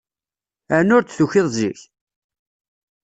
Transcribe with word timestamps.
Ɛni 0.77 0.93
ur 0.97 1.03
d-tukiḍ 1.03 1.47
zik? 1.57 1.79